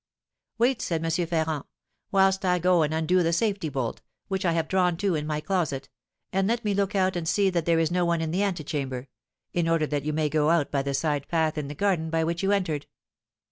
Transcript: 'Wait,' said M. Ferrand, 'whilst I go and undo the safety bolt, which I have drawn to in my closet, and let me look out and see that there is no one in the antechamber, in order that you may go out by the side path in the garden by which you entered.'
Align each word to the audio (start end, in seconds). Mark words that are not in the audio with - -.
'Wait,' 0.57 0.81
said 0.81 1.05
M. 1.05 1.27
Ferrand, 1.27 1.63
'whilst 2.11 2.43
I 2.43 2.57
go 2.57 2.81
and 2.81 2.91
undo 2.91 3.21
the 3.21 3.31
safety 3.31 3.69
bolt, 3.69 4.01
which 4.29 4.45
I 4.45 4.53
have 4.53 4.67
drawn 4.67 4.97
to 4.97 5.13
in 5.13 5.27
my 5.27 5.41
closet, 5.41 5.89
and 6.33 6.47
let 6.47 6.65
me 6.65 6.73
look 6.73 6.95
out 6.95 7.15
and 7.15 7.29
see 7.29 7.51
that 7.51 7.67
there 7.67 7.77
is 7.77 7.91
no 7.91 8.03
one 8.03 8.19
in 8.19 8.31
the 8.31 8.41
antechamber, 8.41 9.09
in 9.53 9.69
order 9.69 9.85
that 9.85 10.03
you 10.03 10.11
may 10.11 10.27
go 10.27 10.49
out 10.49 10.71
by 10.71 10.81
the 10.81 10.95
side 10.95 11.27
path 11.27 11.55
in 11.55 11.67
the 11.67 11.75
garden 11.75 12.09
by 12.09 12.23
which 12.23 12.41
you 12.41 12.51
entered.' 12.51 12.87